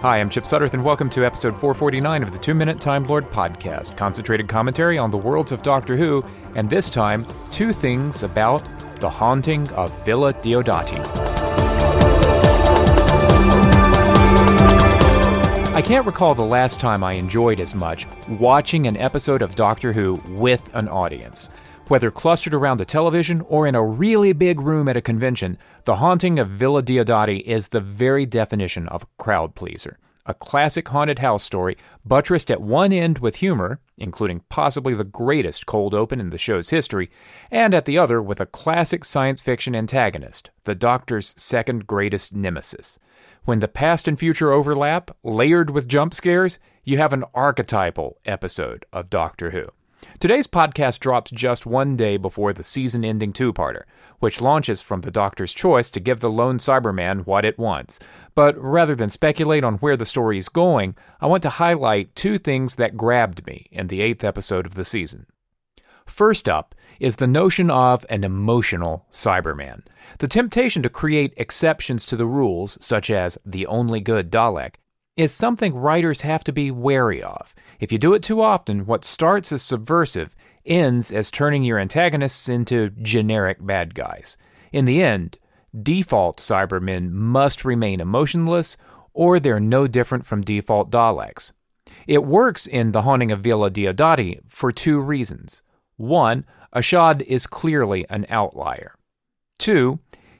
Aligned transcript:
Hi, 0.00 0.18
I'm 0.18 0.30
Chip 0.30 0.44
Sudderth, 0.44 0.74
and 0.74 0.84
welcome 0.84 1.10
to 1.10 1.26
episode 1.26 1.54
449 1.54 2.22
of 2.22 2.30
the 2.30 2.38
Two 2.38 2.54
Minute 2.54 2.80
Time 2.80 3.02
Lord 3.02 3.28
podcast, 3.32 3.96
concentrated 3.96 4.46
commentary 4.46 4.96
on 4.96 5.10
the 5.10 5.18
worlds 5.18 5.50
of 5.50 5.62
Doctor 5.62 5.96
Who, 5.96 6.24
and 6.54 6.70
this 6.70 6.88
time, 6.88 7.26
two 7.50 7.72
things 7.72 8.22
about 8.22 8.62
the 9.00 9.10
haunting 9.10 9.68
of 9.70 10.04
Villa 10.04 10.32
Diodati. 10.34 11.04
I 15.74 15.82
can't 15.82 16.06
recall 16.06 16.32
the 16.32 16.42
last 16.42 16.78
time 16.78 17.02
I 17.02 17.14
enjoyed 17.14 17.60
as 17.60 17.74
much 17.74 18.06
watching 18.28 18.86
an 18.86 18.96
episode 18.98 19.42
of 19.42 19.56
Doctor 19.56 19.92
Who 19.92 20.22
with 20.28 20.70
an 20.74 20.86
audience. 20.86 21.50
Whether 21.88 22.10
clustered 22.10 22.52
around 22.52 22.82
a 22.82 22.84
television 22.84 23.40
or 23.48 23.66
in 23.66 23.74
a 23.74 23.82
really 23.82 24.34
big 24.34 24.60
room 24.60 24.90
at 24.90 24.96
a 24.98 25.00
convention, 25.00 25.56
The 25.84 25.96
Haunting 25.96 26.38
of 26.38 26.50
Villa 26.50 26.82
Diodati 26.82 27.40
is 27.40 27.68
the 27.68 27.80
very 27.80 28.26
definition 28.26 28.86
of 28.88 29.04
a 29.04 29.22
crowd 29.22 29.54
pleaser. 29.54 29.96
A 30.26 30.34
classic 30.34 30.86
haunted 30.88 31.20
house 31.20 31.42
story, 31.42 31.78
buttressed 32.04 32.50
at 32.50 32.60
one 32.60 32.92
end 32.92 33.20
with 33.20 33.36
humor, 33.36 33.80
including 33.96 34.42
possibly 34.50 34.92
the 34.92 35.02
greatest 35.02 35.64
cold 35.64 35.94
open 35.94 36.20
in 36.20 36.28
the 36.28 36.36
show's 36.36 36.68
history, 36.68 37.10
and 37.50 37.72
at 37.72 37.86
the 37.86 37.96
other 37.96 38.20
with 38.20 38.38
a 38.38 38.44
classic 38.44 39.02
science 39.02 39.40
fiction 39.40 39.74
antagonist, 39.74 40.50
the 40.64 40.74
Doctor's 40.74 41.34
second 41.38 41.86
greatest 41.86 42.34
nemesis. 42.34 42.98
When 43.46 43.60
the 43.60 43.66
past 43.66 44.06
and 44.06 44.18
future 44.18 44.52
overlap, 44.52 45.10
layered 45.22 45.70
with 45.70 45.88
jump 45.88 46.12
scares, 46.12 46.58
you 46.84 46.98
have 46.98 47.14
an 47.14 47.24
archetypal 47.32 48.18
episode 48.26 48.84
of 48.92 49.08
Doctor 49.08 49.52
Who. 49.52 49.68
Today's 50.20 50.46
podcast 50.46 50.98
drops 50.98 51.30
just 51.30 51.64
one 51.64 51.96
day 51.96 52.16
before 52.16 52.52
the 52.52 52.64
season 52.64 53.04
ending 53.04 53.32
two 53.32 53.52
parter, 53.52 53.82
which 54.18 54.40
launches 54.40 54.82
from 54.82 55.02
the 55.02 55.10
Doctor's 55.10 55.52
choice 55.52 55.90
to 55.90 56.00
give 56.00 56.20
the 56.20 56.30
lone 56.30 56.58
Cyberman 56.58 57.24
what 57.24 57.44
it 57.44 57.58
wants. 57.58 58.00
But 58.34 58.56
rather 58.58 58.94
than 58.94 59.08
speculate 59.08 59.64
on 59.64 59.74
where 59.76 59.96
the 59.96 60.04
story 60.04 60.38
is 60.38 60.48
going, 60.48 60.96
I 61.20 61.26
want 61.26 61.42
to 61.44 61.50
highlight 61.50 62.14
two 62.16 62.38
things 62.38 62.74
that 62.76 62.96
grabbed 62.96 63.46
me 63.46 63.68
in 63.70 63.86
the 63.86 64.00
eighth 64.00 64.24
episode 64.24 64.66
of 64.66 64.74
the 64.74 64.84
season. 64.84 65.26
First 66.04 66.48
up 66.48 66.74
is 66.98 67.16
the 67.16 67.26
notion 67.26 67.70
of 67.70 68.04
an 68.08 68.24
emotional 68.24 69.06
Cyberman. 69.12 69.82
The 70.18 70.26
temptation 70.26 70.82
to 70.82 70.88
create 70.88 71.34
exceptions 71.36 72.06
to 72.06 72.16
the 72.16 72.26
rules, 72.26 72.78
such 72.80 73.10
as 73.10 73.38
the 73.44 73.66
only 73.66 74.00
good 74.00 74.32
Dalek, 74.32 74.76
is 75.18 75.34
something 75.34 75.74
writers 75.74 76.20
have 76.20 76.44
to 76.44 76.52
be 76.52 76.70
wary 76.70 77.20
of. 77.20 77.52
If 77.80 77.90
you 77.90 77.98
do 77.98 78.14
it 78.14 78.22
too 78.22 78.40
often, 78.40 78.86
what 78.86 79.04
starts 79.04 79.50
as 79.50 79.62
subversive 79.62 80.36
ends 80.64 81.10
as 81.10 81.32
turning 81.32 81.64
your 81.64 81.80
antagonists 81.80 82.48
into 82.48 82.90
generic 83.02 83.58
bad 83.60 83.96
guys. 83.96 84.36
In 84.70 84.84
the 84.84 85.02
end, 85.02 85.38
default 85.82 86.38
Cybermen 86.38 87.10
must 87.10 87.64
remain 87.64 88.00
emotionless, 88.00 88.76
or 89.12 89.40
they're 89.40 89.58
no 89.58 89.88
different 89.88 90.24
from 90.24 90.42
default 90.42 90.92
Daleks. 90.92 91.50
It 92.06 92.24
works 92.24 92.68
in 92.68 92.92
The 92.92 93.02
Haunting 93.02 93.32
of 93.32 93.40
Villa 93.40 93.70
Diodati 93.72 94.40
for 94.46 94.70
two 94.70 95.00
reasons. 95.00 95.62
One, 95.96 96.44
Ashad 96.72 97.22
is 97.22 97.48
clearly 97.48 98.06
an 98.08 98.24
outlier. 98.28 98.94
Two, 99.58 99.98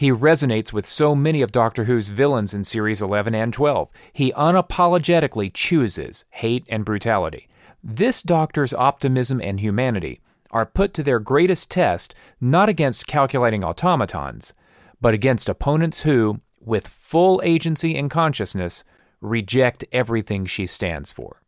he 0.00 0.10
resonates 0.10 0.72
with 0.72 0.86
so 0.86 1.14
many 1.14 1.42
of 1.42 1.52
Doctor 1.52 1.84
Who's 1.84 2.08
villains 2.08 2.54
in 2.54 2.64
series 2.64 3.02
11 3.02 3.34
and 3.34 3.52
12. 3.52 3.92
He 4.14 4.32
unapologetically 4.32 5.52
chooses 5.52 6.24
hate 6.30 6.64
and 6.70 6.86
brutality. 6.86 7.50
This 7.84 8.22
Doctor's 8.22 8.72
optimism 8.72 9.42
and 9.42 9.60
humanity 9.60 10.22
are 10.52 10.64
put 10.64 10.94
to 10.94 11.02
their 11.02 11.18
greatest 11.18 11.70
test 11.70 12.14
not 12.40 12.66
against 12.66 13.06
calculating 13.06 13.62
automatons, 13.62 14.54
but 15.02 15.12
against 15.12 15.50
opponents 15.50 16.00
who, 16.00 16.38
with 16.62 16.88
full 16.88 17.42
agency 17.44 17.94
and 17.94 18.10
consciousness, 18.10 18.84
reject 19.20 19.84
everything 19.92 20.46
she 20.46 20.64
stands 20.64 21.12
for. 21.12 21.42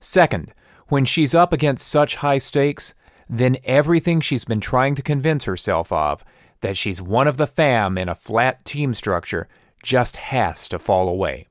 Second, 0.00 0.54
when 0.88 1.04
she's 1.04 1.34
up 1.34 1.52
against 1.52 1.86
such 1.86 2.16
high 2.16 2.38
stakes, 2.38 2.94
then 3.28 3.58
everything 3.64 4.22
she's 4.22 4.46
been 4.46 4.60
trying 4.60 4.94
to 4.94 5.02
convince 5.02 5.44
herself 5.44 5.92
of 5.92 6.24
that 6.62 6.76
she's 6.76 7.02
one 7.02 7.28
of 7.28 7.36
the 7.36 7.46
fam 7.46 7.98
in 7.98 8.08
a 8.08 8.14
flat 8.14 8.64
team 8.64 8.94
structure 8.94 9.48
just 9.82 10.16
has 10.16 10.68
to 10.68 10.78
fall 10.78 11.08
away. 11.08 11.46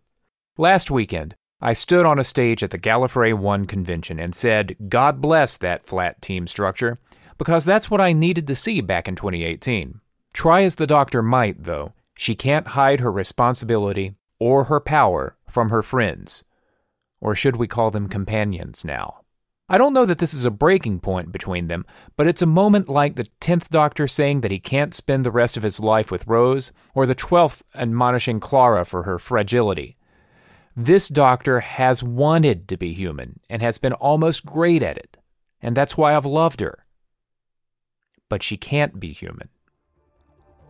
Last 0.57 0.89
weekend, 0.89 1.35
I 1.61 1.73
stood 1.73 2.05
on 2.05 2.17
a 2.17 2.23
stage 2.23 2.63
at 2.63 2.71
the 2.71 2.79
Gallifrey 2.79 3.37
1 3.37 3.65
convention 3.67 4.19
and 4.19 4.33
said, 4.33 4.75
God 4.89 5.21
bless 5.21 5.57
that 5.57 5.85
flat 5.85 6.21
team 6.21 6.47
structure, 6.47 6.97
because 7.37 7.65
that's 7.65 7.91
what 7.91 8.01
I 8.01 8.13
needed 8.13 8.47
to 8.47 8.55
see 8.55 8.81
back 8.81 9.07
in 9.07 9.15
2018. 9.15 10.01
Try 10.33 10.63
as 10.63 10.75
the 10.75 10.87
doctor 10.87 11.21
might, 11.21 11.63
though, 11.63 11.91
she 12.17 12.35
can't 12.35 12.69
hide 12.69 12.99
her 12.99 13.11
responsibility 13.11 14.15
or 14.39 14.65
her 14.65 14.79
power 14.79 15.35
from 15.47 15.69
her 15.69 15.83
friends. 15.83 16.43
Or 17.19 17.35
should 17.35 17.57
we 17.57 17.67
call 17.67 17.91
them 17.91 18.09
companions 18.09 18.83
now? 18.83 19.20
I 19.71 19.77
don't 19.77 19.93
know 19.93 20.03
that 20.03 20.17
this 20.17 20.33
is 20.33 20.43
a 20.43 20.51
breaking 20.51 20.99
point 20.99 21.31
between 21.31 21.69
them, 21.69 21.85
but 22.17 22.27
it's 22.27 22.41
a 22.41 22.45
moment 22.45 22.89
like 22.89 23.15
the 23.15 23.29
10th 23.39 23.69
Doctor 23.69 24.05
saying 24.05 24.41
that 24.41 24.51
he 24.51 24.59
can't 24.59 24.93
spend 24.93 25.23
the 25.23 25.31
rest 25.31 25.55
of 25.55 25.63
his 25.63 25.79
life 25.79 26.11
with 26.11 26.27
Rose, 26.27 26.73
or 26.93 27.05
the 27.05 27.15
12th 27.15 27.61
admonishing 27.73 28.41
Clara 28.41 28.83
for 28.83 29.03
her 29.03 29.17
fragility. 29.17 29.95
This 30.75 31.07
Doctor 31.07 31.61
has 31.61 32.03
wanted 32.03 32.67
to 32.67 32.75
be 32.75 32.91
human 32.91 33.39
and 33.49 33.61
has 33.61 33.77
been 33.77 33.93
almost 33.93 34.45
great 34.45 34.83
at 34.83 34.97
it, 34.97 35.15
and 35.61 35.73
that's 35.77 35.95
why 35.95 36.17
I've 36.17 36.25
loved 36.25 36.59
her. 36.59 36.77
But 38.27 38.43
she 38.43 38.57
can't 38.57 38.99
be 38.99 39.13
human. 39.13 39.47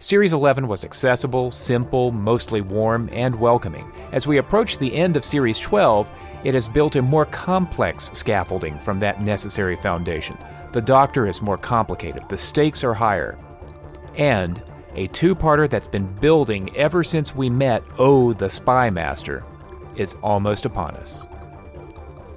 Series 0.01 0.33
11 0.33 0.67
was 0.67 0.83
accessible, 0.83 1.51
simple, 1.51 2.11
mostly 2.11 2.61
warm, 2.61 3.07
and 3.11 3.39
welcoming. 3.39 3.87
As 4.11 4.25
we 4.25 4.39
approach 4.39 4.79
the 4.79 4.95
end 4.95 5.15
of 5.15 5.23
Series 5.23 5.59
12, 5.59 6.11
it 6.43 6.55
has 6.55 6.67
built 6.67 6.95
a 6.95 7.03
more 7.03 7.27
complex 7.27 8.09
scaffolding 8.11 8.79
from 8.79 8.99
that 8.99 9.21
necessary 9.21 9.75
foundation. 9.75 10.35
The 10.73 10.81
Doctor 10.81 11.27
is 11.27 11.43
more 11.43 11.55
complicated, 11.55 12.27
the 12.29 12.37
stakes 12.37 12.83
are 12.83 12.95
higher. 12.95 13.37
And 14.15 14.63
a 14.95 15.05
two 15.09 15.35
parter 15.35 15.69
that's 15.69 15.85
been 15.85 16.11
building 16.15 16.75
ever 16.75 17.03
since 17.03 17.35
we 17.35 17.51
met 17.51 17.83
Oh 17.99 18.33
the 18.33 18.49
Spy 18.49 18.89
Master 18.89 19.43
is 19.95 20.15
almost 20.23 20.65
upon 20.65 20.95
us. 20.95 21.27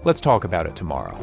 Let's 0.05 0.21
talk 0.21 0.45
about 0.45 0.67
it 0.67 0.77
tomorrow. 0.77 1.17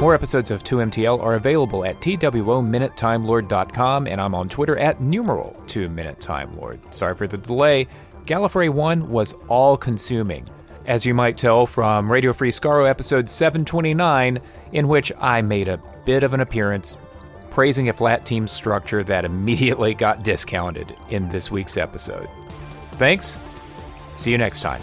More 0.00 0.14
episodes 0.14 0.50
of 0.52 0.62
2MTL 0.62 1.20
are 1.20 1.34
available 1.34 1.84
at 1.84 2.00
TWOMinuteTimeLord.com, 2.00 4.06
and 4.06 4.20
I'm 4.20 4.32
on 4.32 4.48
Twitter 4.48 4.78
at 4.78 5.00
numeral 5.00 5.60
2MinuteTimeLord. 5.66 6.94
Sorry 6.94 7.16
for 7.16 7.26
the 7.26 7.36
delay. 7.36 7.88
Gallifrey 8.24 8.70
1 8.70 9.10
was 9.10 9.34
all 9.48 9.76
consuming, 9.76 10.48
as 10.86 11.04
you 11.04 11.14
might 11.14 11.36
tell 11.36 11.66
from 11.66 12.12
Radio 12.12 12.32
Free 12.32 12.52
Skaro 12.52 12.88
episode 12.88 13.28
729, 13.28 14.38
in 14.70 14.86
which 14.86 15.10
I 15.18 15.42
made 15.42 15.66
a 15.66 15.82
bit 16.04 16.22
of 16.22 16.32
an 16.32 16.38
appearance 16.40 16.96
praising 17.50 17.88
a 17.88 17.92
flat 17.92 18.24
team 18.24 18.46
structure 18.46 19.02
that 19.02 19.24
immediately 19.24 19.94
got 19.94 20.22
discounted 20.22 20.94
in 21.10 21.28
this 21.30 21.50
week's 21.50 21.76
episode. 21.76 22.28
Thanks. 22.92 23.40
See 24.14 24.30
you 24.30 24.38
next 24.38 24.60
time. 24.60 24.80